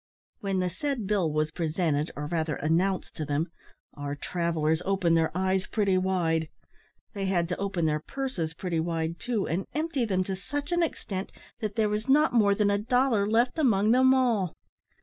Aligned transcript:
When 0.39 0.61
the 0.61 0.69
said 0.71 1.05
bill 1.05 1.31
was 1.31 1.51
presented, 1.51 2.09
or 2.15 2.25
rather, 2.25 2.55
announced 2.55 3.15
to 3.17 3.23
them, 3.23 3.51
our 3.93 4.15
travellers 4.15 4.81
opened 4.83 5.15
their 5.15 5.29
eyes 5.37 5.67
pretty 5.67 5.95
wide; 5.95 6.49
they 7.13 7.27
had 7.27 7.47
to 7.49 7.57
open 7.57 7.85
their 7.85 7.99
purses 7.99 8.55
pretty 8.55 8.79
wide 8.79 9.19
too, 9.19 9.47
and 9.47 9.67
empty 9.75 10.03
them 10.05 10.23
to 10.23 10.35
such 10.35 10.71
an 10.71 10.81
extent 10.81 11.31
that 11.59 11.75
there 11.75 11.87
was 11.87 12.09
not 12.09 12.33
more 12.33 12.55
than 12.55 12.71
a 12.71 12.79
dollar 12.81 13.27
left 13.27 13.59
among 13.59 13.91
them 13.91 14.11
all! 14.11 14.55